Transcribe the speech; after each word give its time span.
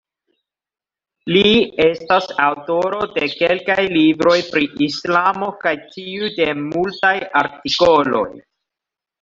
Li 1.33 1.51
estas 1.83 2.25
aŭtoro 2.45 3.03
de 3.19 3.29
kelkaj 3.41 3.77
libroj 3.97 4.35
pri 4.55 4.71
islamo 4.89 5.51
kaj 5.67 5.75
tiu 5.93 6.33
de 6.41 6.51
multaj 6.65 7.15
artikoloj. 7.45 8.27